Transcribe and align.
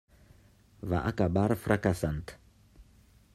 Va 0.93 1.01
acabar 1.11 1.45
fracassant. 1.67 2.25